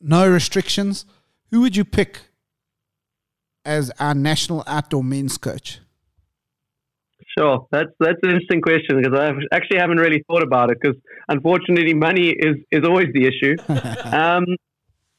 [0.00, 1.04] no restrictions.
[1.50, 2.22] Who would you pick
[3.66, 5.80] as our national outdoor men's coach?
[7.38, 10.96] Sure, that's that's an interesting question because I actually haven't really thought about it because
[11.28, 13.56] unfortunately money is is always the issue.
[14.10, 14.44] um,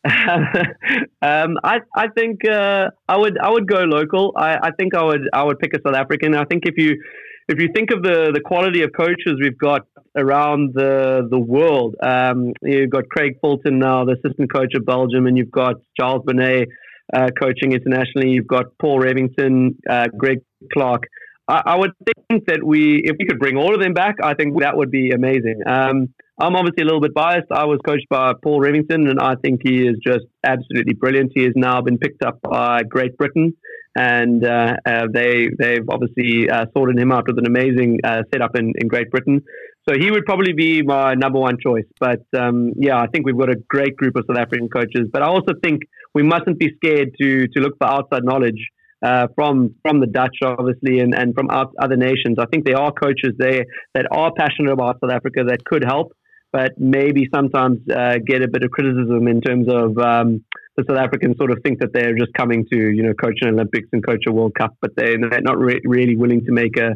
[1.21, 4.33] um, I I think uh, I would I would go local.
[4.35, 6.33] I, I think I would I would pick a South African.
[6.35, 7.03] I think if you
[7.47, 9.81] if you think of the the quality of coaches we've got
[10.15, 15.27] around the the world, um, you've got Craig Fulton now, the assistant coach of Belgium,
[15.27, 16.69] and you've got Charles Bonnet
[17.13, 18.29] uh, coaching internationally.
[18.29, 20.39] You've got Paul Revington, uh, Greg
[20.73, 21.03] Clark.
[21.47, 21.91] I, I, would
[22.31, 24.89] think that we, if we could bring all of them back, I think that would
[24.89, 25.61] be amazing.
[25.67, 27.51] Um, I'm obviously a little bit biased.
[27.51, 31.31] I was coached by Paul Revington, and I think he is just absolutely brilliant.
[31.35, 33.55] He has now been picked up by Great Britain,
[33.95, 38.55] and uh, uh, they they've obviously uh, sorted him out with an amazing uh, setup
[38.55, 39.41] in, in Great Britain.
[39.87, 41.85] So he would probably be my number one choice.
[41.99, 45.07] But um, yeah, I think we've got a great group of South African coaches.
[45.11, 48.69] But I also think we mustn't be scared to to look for outside knowledge
[49.05, 52.37] uh, from from the Dutch, obviously, and, and from other nations.
[52.39, 56.13] I think there are coaches there that are passionate about South Africa that could help,
[56.55, 60.45] but maybe sometimes uh, get a bit of criticism in terms of um,
[60.77, 63.49] the South Africans sort of think that they're just coming to you know coach an
[63.49, 66.91] Olympics and coach a World Cup, but they're, not re- really willing to make a.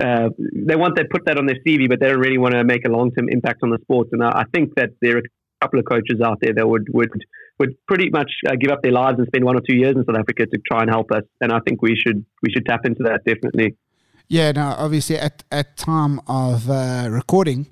[0.00, 2.62] Uh, they want to put that on their CV, but they don't really want to
[2.62, 4.06] make a long term impact on the sport.
[4.12, 6.86] And I, I think that there are a couple of coaches out there that would
[6.92, 7.10] would
[7.58, 10.04] would pretty much uh, give up their lives and spend one or two years in
[10.04, 11.24] South Africa to try and help us.
[11.40, 13.74] And I think we should we should tap into that definitely.
[14.28, 17.66] Yeah, no, obviously at at time of uh, recording,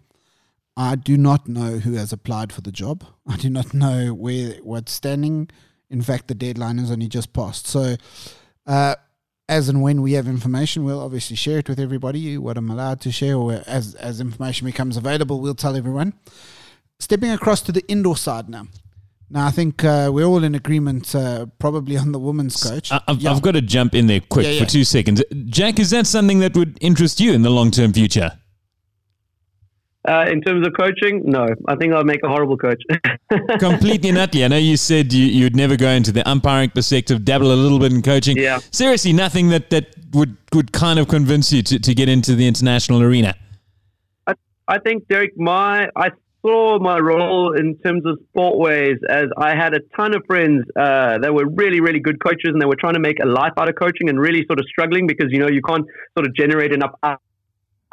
[0.81, 3.05] I do not know who has applied for the job.
[3.27, 5.51] I do not know where what's standing.
[5.91, 7.67] In fact, the deadline has only just passed.
[7.67, 7.97] So,
[8.67, 8.95] uh,
[9.47, 12.39] as and when we have information, we'll obviously share it with everybody.
[12.39, 16.15] What I'm allowed to share, or as as information becomes available, we'll tell everyone.
[16.99, 18.67] Stepping across to the indoor side now.
[19.29, 22.91] Now, I think uh, we're all in agreement, uh, probably on the women's coach.
[22.91, 23.31] I've, yeah.
[23.31, 24.65] I've, got to jump in there quick yeah, yeah.
[24.65, 25.23] for two seconds.
[25.45, 28.40] Jack, is that something that would interest you in the long term future?
[30.09, 31.47] Uh, in terms of coaching, no.
[31.69, 32.83] I think I'd make a horrible coach.
[33.59, 34.45] Completely nutty.
[34.45, 37.79] I know you said you, would never go into the umpiring perspective, dabble a little
[37.79, 38.39] bit in coaching.
[38.39, 38.61] Yeah.
[38.71, 42.47] Seriously, nothing that, that would, would kind of convince you to, to get into the
[42.49, 43.35] international arena.
[44.27, 44.35] I,
[44.69, 46.11] I think, Derek, my I
[46.43, 51.19] saw my role in terms of sportways as I had a ton of friends uh,
[51.19, 53.69] that were really, really good coaches and they were trying to make a life out
[53.69, 55.85] of coaching and really sort of struggling because, you know, you can't
[56.17, 56.93] sort of generate enough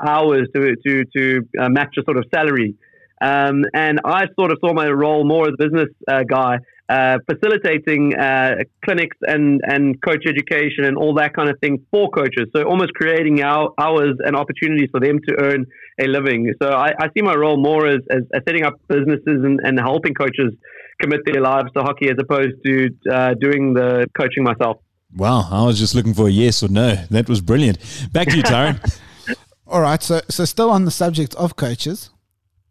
[0.06, 2.76] hours to, to, to uh, match a sort of salary.
[3.20, 6.58] Um, and I sort of saw my role more as a business uh, guy
[6.90, 8.56] uh, facilitating uh,
[8.86, 12.48] clinics and, and coach education and all that kind of thing for coaches.
[12.56, 15.66] So almost creating our, hours and opportunities for them to earn
[16.00, 16.54] a living.
[16.62, 19.78] So I, I see my role more as, as, as setting up businesses and, and,
[19.80, 20.54] helping coaches
[21.02, 24.78] commit their lives to hockey as opposed to uh, doing the coaching myself.
[25.16, 26.96] Wow, I was just looking for a yes or no.
[27.10, 27.80] That was brilliant.
[28.12, 29.00] Back to you, Tyron.
[29.70, 32.10] all right, so so still on the subject of coaches,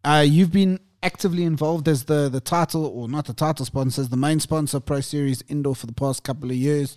[0.05, 4.09] uh, you've been actively involved as the the title or not the title sponsor, as
[4.09, 6.97] the main sponsor Pro Series Indoor for the past couple of years.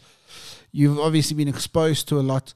[0.71, 2.53] You've obviously been exposed to a lot.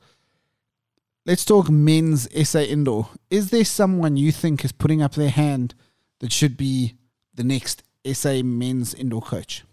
[1.25, 3.09] Let's talk men's SA Indoor.
[3.29, 5.73] Is there someone you think is putting up their hand
[6.19, 6.95] that should be
[7.33, 9.63] the next SA men's indoor coach?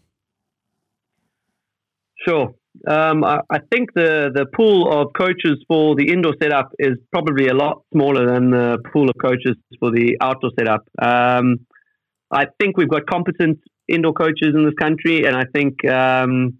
[2.24, 2.54] Sure.
[2.88, 7.48] Um, I, I, think the, the pool of coaches for the indoor setup is probably
[7.48, 10.84] a lot smaller than the pool of coaches for the outdoor setup.
[11.02, 11.66] Um,
[12.30, 16.58] I think we've got competent indoor coaches in this country, and I think um,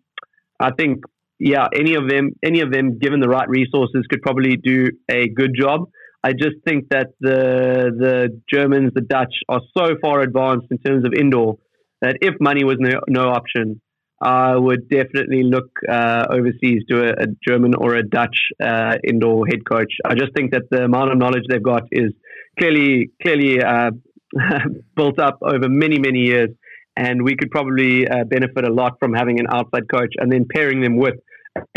[0.59, 1.05] I think
[1.38, 5.29] yeah, any of them, any of them, given the right resources, could probably do a
[5.29, 5.88] good job.
[6.23, 11.07] I just think that the the Germans, the Dutch, are so far advanced in terms
[11.07, 11.57] of indoor
[12.03, 13.81] that if money was no, no option,
[14.20, 19.46] I would definitely look uh, overseas to a, a, German or a Dutch uh, indoor
[19.46, 19.92] head coach.
[20.04, 22.12] I just think that the amount of knowledge they've got is
[22.59, 23.92] clearly clearly uh,
[24.96, 26.50] built up over many many years,
[26.96, 30.46] and we could probably uh, benefit a lot from having an outside coach and then
[30.54, 31.14] pairing them with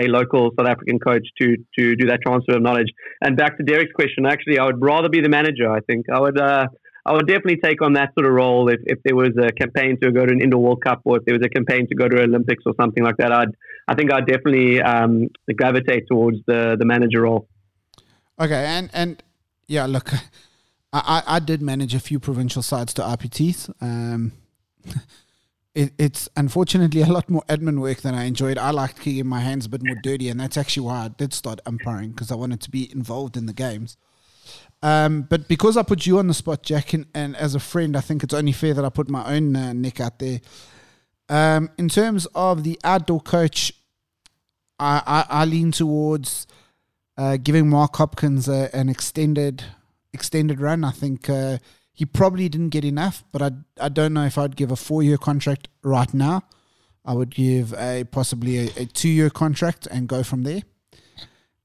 [0.01, 2.91] a local South African coach to to do that transfer of knowledge.
[3.21, 5.71] And back to Derek's question, actually, I would rather be the manager.
[5.71, 6.38] I think I would.
[7.05, 9.99] I would definitely take on that sort of role if, if there was a campaign
[10.01, 12.07] to go to an indoor World Cup or if there was a campaign to go
[12.07, 13.31] to Olympics or something like that.
[13.31, 13.49] I'd
[13.87, 17.47] I think I'd definitely um, gravitate towards the the manager role.
[18.39, 19.21] Okay, and and
[19.67, 20.11] yeah, look,
[20.93, 23.73] I I did manage a few provincial sides to RPTs.
[23.81, 24.31] Um,
[25.75, 28.57] it, it's unfortunately a lot more admin work than I enjoyed.
[28.57, 31.33] I liked keeping my hands a bit more dirty, and that's actually why I did
[31.33, 33.97] start umpiring because I wanted to be involved in the games.
[34.82, 37.95] Um, but because I put you on the spot, Jack, and, and, as a friend,
[37.95, 40.41] I think it's only fair that I put my own uh, neck out there.
[41.29, 43.71] Um, in terms of the outdoor coach,
[44.77, 46.47] I, I, I lean towards
[47.17, 49.63] uh, giving Mark Hopkins an extended
[50.13, 50.84] extended run.
[50.84, 51.58] I think uh,
[51.93, 55.03] he probably didn't get enough, but I, I don't know if I'd give a four
[55.03, 56.43] year contract right now.
[57.06, 60.62] I would give a possibly a, a two year contract and go from there.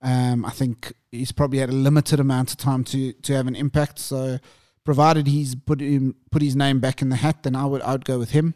[0.01, 3.57] Um, I think he's probably had a limited amount of time to to have an
[3.57, 3.99] impact.
[3.99, 4.39] So,
[4.85, 7.93] provided he's put him put his name back in the hat, then I would I
[7.93, 8.55] would go with him.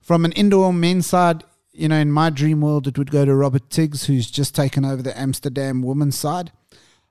[0.00, 3.34] From an indoor men's side, you know, in my dream world, it would go to
[3.34, 6.52] Robert Tiggs, who's just taken over the Amsterdam women's side.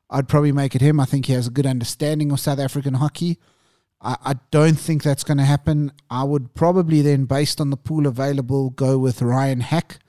[0.10, 1.00] I'd probably make it him.
[1.00, 3.40] I think he has a good understanding of South African hockey.
[4.00, 5.92] I, I don't think that's going to happen.
[6.10, 10.00] I would probably then, based on the pool available, go with Ryan Hack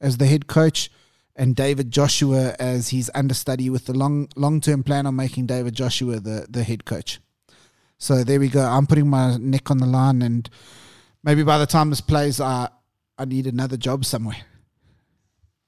[0.00, 0.90] as the head coach
[1.36, 5.74] and David Joshua as his understudy with the long long term plan on making David
[5.74, 7.20] Joshua the, the head coach.
[7.98, 8.60] So there we go.
[8.60, 10.48] I'm putting my neck on the line, and
[11.22, 12.68] maybe by the time this plays, I
[13.18, 14.38] I need another job somewhere.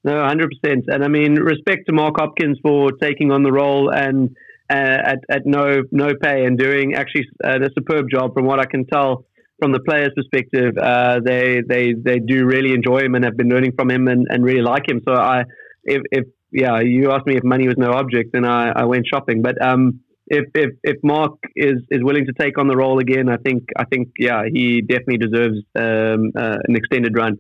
[0.03, 0.85] No, hundred percent.
[0.89, 4.37] And I mean, respect to Mark Hopkins for taking on the role and
[4.71, 8.61] uh, at at no no pay and doing actually uh, a superb job from what
[8.61, 9.25] I can tell
[9.65, 13.49] from the players' perspective, uh, they they they do really enjoy him and have been
[13.49, 15.01] learning from him and, and really like him.
[15.09, 15.45] So I,
[15.85, 19.07] if, if yeah, you asked me if money was no object, then I, I went
[19.07, 19.41] shopping.
[19.41, 23.31] But um, if, if if Mark is is willing to take on the role again,
[23.31, 27.39] I think I think yeah, he definitely deserves um, uh, an extended run.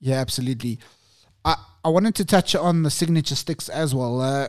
[0.00, 0.78] Yeah, absolutely.
[1.44, 4.22] I I wanted to touch on the signature sticks as well.
[4.22, 4.48] Uh,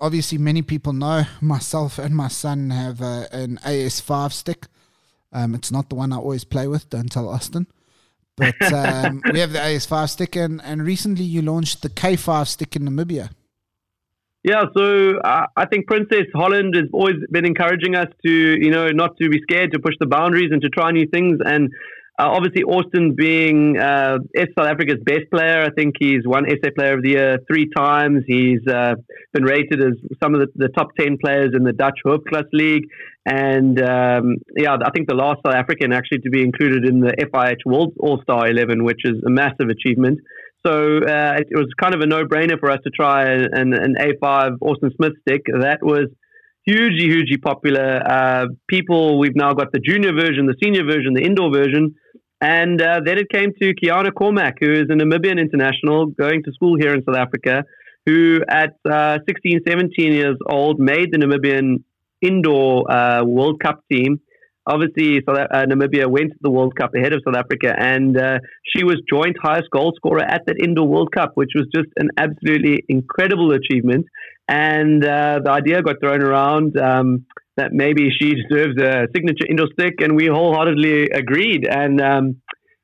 [0.00, 4.66] obviously, many people know myself and my son have uh, an AS5 stick.
[5.34, 6.88] Um, it's not the one I always play with.
[6.88, 7.66] Don't tell Austin.
[8.36, 12.76] But um, we have the AS5 stick, and, and recently you launched the K5 stick
[12.76, 13.30] in Namibia.
[14.42, 18.88] Yeah, so uh, I think Princess Holland has always been encouraging us to, you know,
[18.88, 21.38] not to be scared to push the boundaries and to try new things.
[21.44, 21.72] And
[22.16, 24.18] uh, obviously, Austin being uh,
[24.56, 28.22] South Africa's best player, I think he's won SA Player of the Year three times.
[28.24, 28.94] He's uh,
[29.32, 32.84] been rated as some of the, the, top 10 players in the Dutch Hoofdklasse League.
[33.26, 37.16] And um, yeah, I think the last South African actually to be included in the
[37.18, 40.20] FIH World All Star 11, which is a massive achievement.
[40.64, 43.96] So uh, it, was kind of a no brainer for us to try an, an
[43.98, 45.42] A5 Austin Smith stick.
[45.46, 46.06] That was
[46.64, 48.00] hugely, hugely popular.
[48.06, 51.96] Uh, people, we've now got the junior version, the senior version, the indoor version.
[52.44, 56.52] And uh, then it came to Kiana Cormack, who is a Namibian international going to
[56.52, 57.64] school here in South Africa,
[58.04, 61.82] who at uh, 16, 17 years old made the Namibian
[62.20, 64.20] indoor uh, World Cup team.
[64.66, 68.38] Obviously, uh, Namibia went to the World Cup ahead of South Africa, and uh,
[68.76, 72.10] she was joint highest goal scorer at that indoor World Cup, which was just an
[72.18, 74.04] absolutely incredible achievement.
[74.48, 76.76] And uh, the idea got thrown around.
[76.76, 77.24] Um,
[77.56, 81.66] that maybe she deserves a signature indoor stick, and we wholeheartedly agreed.
[81.66, 82.36] And um,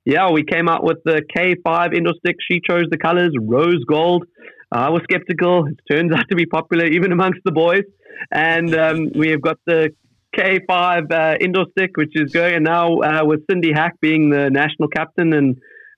[0.04, 2.37] yeah, we came out with the K5 indoor stick.
[2.50, 4.24] She chose the colors rose gold.
[4.72, 5.66] I was skeptical.
[5.66, 7.83] It turns out to be popular even amongst the boys.
[8.30, 9.90] And um, we have got the
[10.37, 12.54] K5 uh, indoor stick, which is going.
[12.54, 15.56] And now uh, with Cindy Hack being the national captain and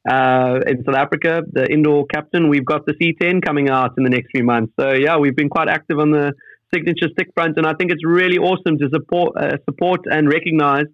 [0.08, 4.10] uh, in South Africa, the indoor captain, we've got the C10 coming out in the
[4.10, 4.72] next few months.
[4.78, 6.32] So yeah, we've been quite active on the
[6.72, 10.86] signature stick front, and I think it's really awesome to support uh, support and recognize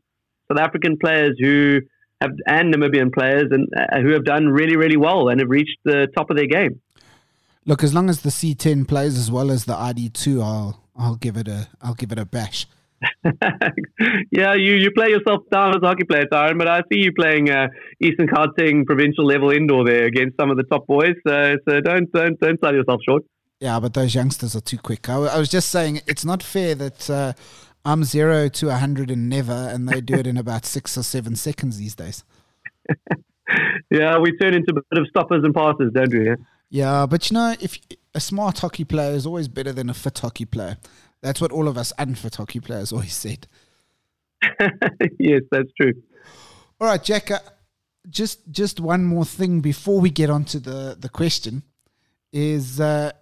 [0.51, 1.81] South African players who
[2.21, 5.79] have and Namibian players and uh, who have done really really well and have reached
[5.85, 6.81] the top of their game.
[7.65, 11.37] Look, as long as the C10 plays as well as the ID2, I'll I'll give
[11.37, 12.67] it a I'll give it a bash.
[14.33, 17.13] yeah, you, you play yourself down as a hockey player, Tyron, but I see you
[17.13, 17.69] playing uh,
[18.01, 21.15] Eastern Gauteng provincial level indoor there against some of the top boys.
[21.27, 23.23] So, so don't don't don't sell yourself short.
[23.61, 25.09] Yeah, but those youngsters are too quick.
[25.09, 27.33] I, I was just saying it's not fair that uh,
[27.85, 31.03] I'm zero to a hundred and never, and they do it in about six or
[31.03, 32.25] seven seconds these days.
[33.91, 36.35] yeah, we turn into a bit of stoppers and passes, don't we?
[36.71, 37.79] Yeah, but you know, if
[38.15, 40.77] a smart hockey player is always better than a fit hockey player.
[41.23, 43.47] That's what all of us unfit hockey players always said.
[45.19, 45.95] yes, that's true.
[46.81, 47.31] All right, Jack.
[47.31, 47.39] Uh,
[48.09, 51.63] just just one more thing before we get on to the the question
[52.33, 53.13] is uh,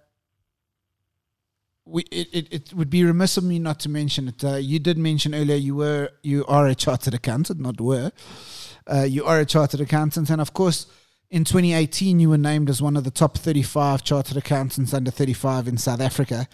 [1.93, 4.43] it, it, it, would be remiss of me not to mention it.
[4.43, 8.11] Uh, you did mention earlier you were you are a chartered accountant, not were.
[8.85, 10.87] Uh, you are a chartered accountant, and of course,
[11.29, 15.67] in 2018 you were named as one of the top 35 chartered accountants under 35
[15.67, 16.47] in South Africa.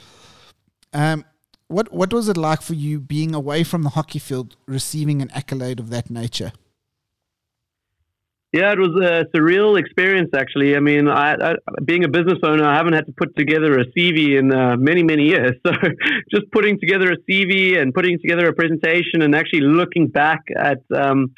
[0.94, 1.26] Um,
[1.68, 5.32] what what was it like for you being away from the hockey field, receiving an
[5.32, 6.52] accolade of that nature?
[8.54, 10.76] Yeah, it was a surreal experience, actually.
[10.76, 13.86] I mean, I, I, being a business owner, I haven't had to put together a
[13.98, 15.54] CV in uh, many, many years.
[15.66, 15.72] So
[16.40, 20.82] just putting together a CV and putting together a presentation and actually looking back at
[20.96, 21.32] um,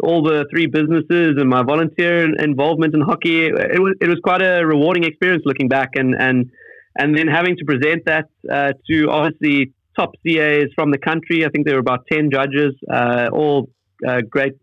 [0.00, 4.40] all the three businesses and my volunteer involvement in hockey, it was, it was quite
[4.40, 6.50] a rewarding experience looking back and, and,
[6.96, 11.44] and then having to present that uh, to obviously top CAs from the country.
[11.44, 13.68] I think there were about 10 judges, uh, all
[14.06, 14.54] uh, great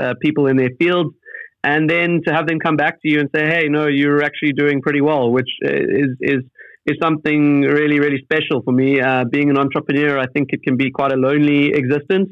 [0.00, 1.14] uh, people in their fields
[1.72, 4.52] and then to have them come back to you and say, "Hey, no, you're actually
[4.62, 6.42] doing pretty well," which is is
[6.90, 9.00] is something really really special for me.
[9.00, 12.28] Uh, being an entrepreneur, I think it can be quite a lonely existence.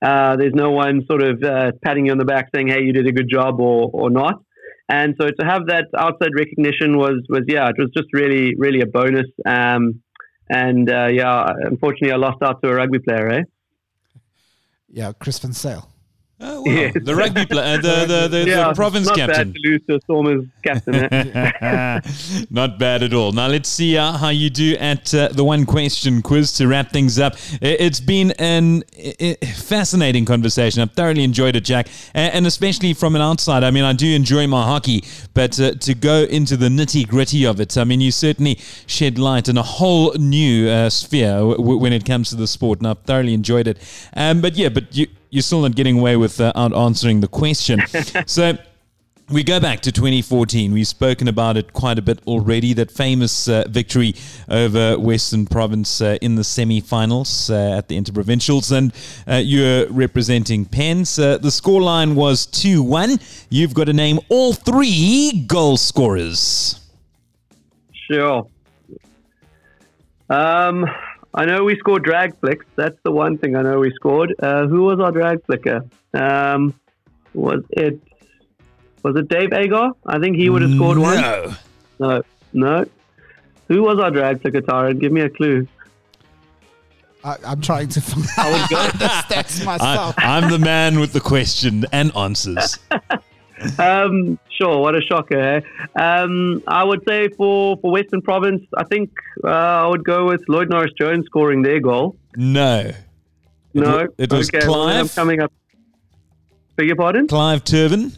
[0.00, 2.92] Uh, there's no one sort of uh, patting you on the back saying, "Hey, you
[2.92, 4.36] did a good job," or or not.
[4.88, 8.80] And so to have that outside recognition was was yeah, it was just really really
[8.80, 9.30] a bonus.
[9.44, 9.84] Um,
[10.48, 13.28] And uh, yeah, unfortunately, I lost out to a rugby player.
[13.38, 13.42] Eh?
[14.98, 15.82] Yeah, Chris Van Zyl.
[16.38, 16.90] Oh, wow.
[16.94, 19.52] The rugby player, the, the, the, yeah, the province not captain.
[19.52, 20.94] Bad to lose to a Stormers captain.
[20.94, 22.00] Eh?
[22.50, 23.32] not bad at all.
[23.32, 26.92] Now let's see uh, how you do at uh, the one question quiz to wrap
[26.92, 27.36] things up.
[27.62, 28.82] It's been an
[29.54, 30.82] fascinating conversation.
[30.82, 33.64] I've thoroughly enjoyed it, Jack, and especially from an outside.
[33.64, 37.46] I mean, I do enjoy my hockey, but uh, to go into the nitty gritty
[37.46, 41.78] of it, I mean, you certainly shed light on a whole new uh, sphere w-
[41.78, 43.78] when it comes to the sport, and I've thoroughly enjoyed it.
[44.14, 47.80] Um, but yeah, but you you're still not getting away with uh, answering the question.
[48.26, 48.56] so
[49.28, 50.72] we go back to 2014.
[50.72, 52.72] We've spoken about it quite a bit already.
[52.74, 54.14] That famous uh, victory
[54.48, 58.92] over Western Province uh, in the semi-finals uh, at the Interprovincials, and
[59.26, 61.18] uh, you're representing Pens.
[61.18, 63.46] Uh, the scoreline was 2-1.
[63.50, 66.80] You've got to name all three goal scorers.
[67.92, 68.46] Sure.
[70.30, 70.86] Um,
[71.36, 72.64] I know we scored drag flicks.
[72.76, 74.34] That's the one thing I know we scored.
[74.42, 75.84] Uh, who was our drag flicker?
[76.14, 76.74] Um,
[77.34, 78.00] was it
[79.02, 79.90] was it Dave Agar?
[80.06, 81.02] I think he would have scored no.
[81.02, 81.20] one.
[81.20, 81.56] No,
[81.98, 82.22] no.
[82.52, 82.84] no.
[83.68, 84.94] Who was our drag flicker, Tara?
[84.94, 85.68] Give me a clue.
[87.22, 90.14] I, am trying to find out the stats myself.
[90.18, 92.78] I, I'm the man with the question and answers.
[93.78, 95.38] um, sure, what a shocker.
[95.38, 95.60] Eh?
[96.00, 99.10] Um, I would say for, for Western Province, I think
[99.44, 102.16] uh, I would go with Lloyd Norris Jones scoring their goal.
[102.36, 102.92] No.
[103.74, 103.98] No.
[103.98, 104.68] It, it was okay, Clive.
[104.68, 105.52] Well, I'm coming up.
[106.76, 107.26] Beg your pardon?
[107.26, 108.12] Clive Turvin.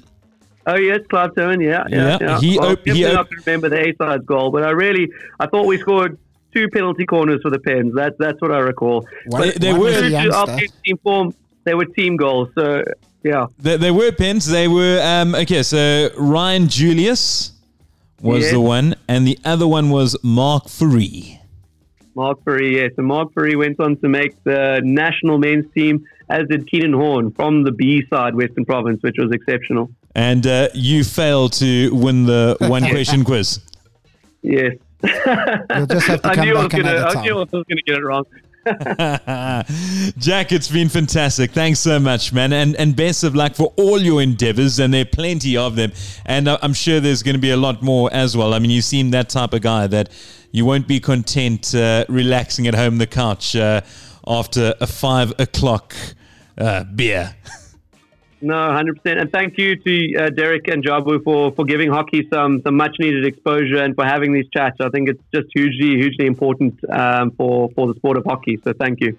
[0.66, 1.60] Oh yes, Clive Turvin.
[1.60, 1.96] Yeah, yeah.
[1.96, 2.40] Yeah, yeah.
[2.40, 4.70] he well, op- he definitely op- not to remember the A side goal, but I
[4.70, 5.08] really,
[5.40, 6.18] I thought we scored
[6.52, 7.92] two penalty corners for the Pens.
[7.94, 9.06] That's that's what I recall.
[9.26, 11.34] One- but they one were- was a after team form,
[11.64, 12.48] they were team goals.
[12.54, 12.82] So
[13.22, 14.46] yeah, They, they were pens.
[14.46, 15.62] They were um, okay.
[15.62, 17.52] So Ryan Julius
[18.22, 18.52] was Yes.
[18.52, 21.40] the one, and the other one was Mark Free.
[22.14, 22.76] Mark Furry.
[22.80, 26.92] Yes, and Mark Furry went on to make the national men's team, as did Keenan
[26.92, 29.88] Horne from the B side, Western Province, which was exceptional.
[30.16, 33.60] And uh, you failed to win the one question quiz.
[34.42, 34.72] Yes.
[35.04, 37.38] You'll just have to I come knew I was back gonna, another I knew I
[37.38, 38.24] was going to get it wrong.
[40.18, 41.52] Jack, it's been fantastic.
[41.52, 42.52] Thanks so much, man.
[42.52, 44.78] And, and best of luck for all your endeavors.
[44.78, 45.92] And there are plenty of them.
[46.26, 48.52] And I'm sure there's going to be a lot more as well.
[48.52, 50.10] I mean, you seem that type of guy that
[50.52, 53.80] you won't be content uh, relaxing at home the couch uh,
[54.26, 55.94] after a five o'clock
[56.58, 57.36] uh, beer.
[58.40, 59.20] No, 100%.
[59.20, 62.96] And thank you to uh, Derek and Jabu for, for giving hockey some, some much
[63.00, 64.76] needed exposure and for having these chats.
[64.80, 68.60] I think it's just hugely, hugely important um, for, for the sport of hockey.
[68.62, 69.18] So thank you.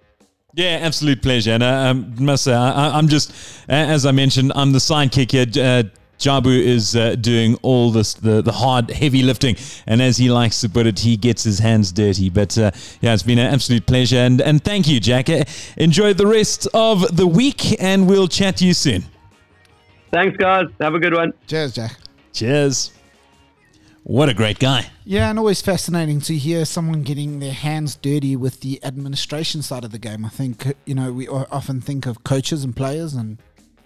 [0.53, 1.51] Yeah, absolute pleasure.
[1.51, 3.33] And I um, must say, I, I'm just,
[3.67, 5.45] as I mentioned, I'm the sidekick here.
[5.63, 5.83] Uh,
[6.19, 9.55] Jabu is uh, doing all this, the, the hard, heavy lifting.
[9.87, 12.29] And as he likes to put it, he gets his hands dirty.
[12.29, 14.17] But uh, yeah, it's been an absolute pleasure.
[14.17, 15.29] And, and thank you, Jack.
[15.29, 15.45] Uh,
[15.77, 19.05] enjoy the rest of the week, and we'll chat to you soon.
[20.11, 20.65] Thanks, guys.
[20.81, 21.33] Have a good one.
[21.47, 21.95] Cheers, Jack.
[22.33, 22.91] Cheers.
[24.03, 24.87] What a great guy.
[25.05, 29.83] Yeah, and always fascinating to hear someone getting their hands dirty with the administration side
[29.83, 30.25] of the game.
[30.25, 33.37] I think, you know, we often think of coaches and players and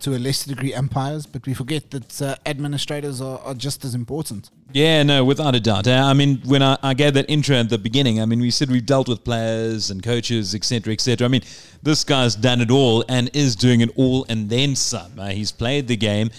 [0.04, 3.96] to a lesser degree umpires, but we forget that uh, administrators are, are just as
[3.96, 4.50] important.
[4.74, 5.88] Yeah, no, without a doubt.
[5.88, 8.70] I mean, when I, I gave that intro at the beginning, I mean, we said
[8.70, 11.26] we've dealt with players and coaches, etc., etc.
[11.26, 11.44] I mean,
[11.82, 15.18] this guy's done it all and is doing it all and then some.
[15.18, 16.32] Uh, he's played the game.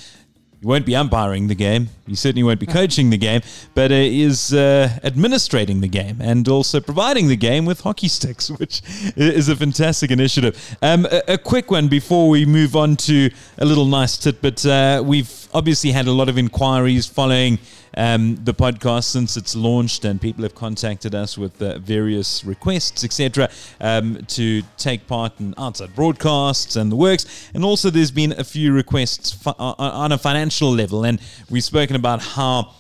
[0.65, 1.91] He won't be umpiring the game.
[2.07, 3.43] He certainly won't be coaching the game,
[3.75, 8.49] but uh, is uh, administrating the game and also providing the game with hockey sticks,
[8.59, 8.81] which
[9.15, 10.77] is a fantastic initiative.
[10.81, 14.65] Um, a, a quick one before we move on to a little nice tidbit.
[14.65, 17.59] Uh, we've obviously had a lot of inquiries following
[17.97, 23.05] um, the podcast since it's launched, and people have contacted us with uh, various requests,
[23.05, 23.49] etc.,
[23.81, 27.51] um, to take part in outside broadcasts and the works.
[27.55, 31.65] And also, there's been a few requests fi- on on a financial level, and we've
[31.65, 32.75] spoken about how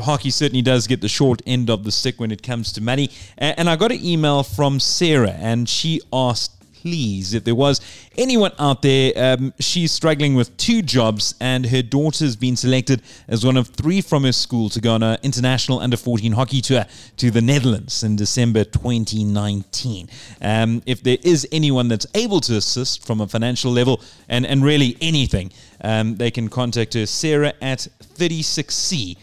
[0.00, 3.10] hockey certainly does get the short end of the stick when it comes to money.
[3.38, 6.55] And I got an email from Sarah, and she asked
[6.86, 7.80] please, if there was
[8.16, 13.44] anyone out there, um, she's struggling with two jobs, and her daughter's been selected as
[13.44, 16.84] one of three from her school to go on an international under 14 hockey tour
[17.16, 20.08] to the Netherlands in December 2019.
[20.40, 24.62] Um, if there is anyone that's able to assist from a financial level and, and
[24.62, 29.16] really anything, um, they can contact her, Sarah at 36C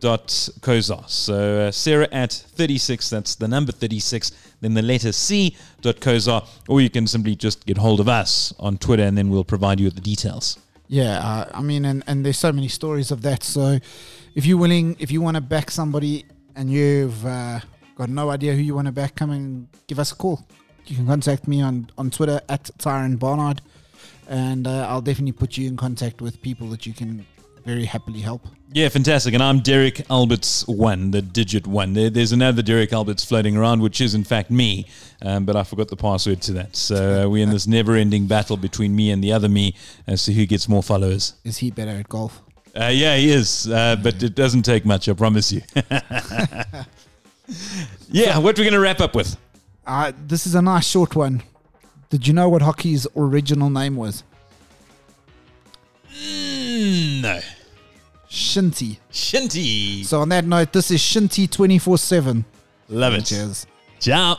[0.00, 0.28] dot
[0.60, 1.10] kozos.
[1.10, 6.46] So uh, Sarah at 36, that's the number 36, then the letter C dot kozar,
[6.68, 9.80] or you can simply just get hold of us on Twitter and then we'll provide
[9.80, 10.58] you with the details.
[10.88, 13.42] Yeah, uh, I mean, and, and there's so many stories of that.
[13.42, 13.78] So
[14.34, 16.24] if you're willing, if you want to back somebody
[16.56, 17.60] and you've uh,
[17.94, 20.46] got no idea who you want to back, come and give us a call.
[20.86, 23.60] You can contact me on, on Twitter at Tyron Barnard,
[24.26, 27.26] and uh, I'll definitely put you in contact with people that you can
[27.68, 28.46] very happily help.
[28.72, 29.34] Yeah, fantastic.
[29.34, 31.92] And I'm Derek Alberts one, the digit one.
[31.92, 34.86] There, there's another Derek Alberts floating around, which is in fact me,
[35.20, 36.76] um, but I forgot the password to that.
[36.76, 39.74] So uh, we're in this never-ending battle between me and the other me
[40.06, 41.34] as to who gets more followers.
[41.44, 42.40] Is he better at golf?
[42.74, 45.60] Uh, yeah, he is, uh, but it doesn't take much, I promise you.
[48.08, 49.36] yeah, what are we're going to wrap up with?
[49.86, 51.42] Uh, this is a nice short one.
[52.08, 54.24] Did you know what hockey's original name was?
[56.14, 57.40] Mm, no.
[58.30, 58.98] Shinty.
[59.10, 60.04] Shinty.
[60.04, 62.44] So on that note, this is Shinty 24-7.
[62.88, 63.24] Love it.
[63.24, 63.66] Cheers.
[64.00, 64.38] Ciao.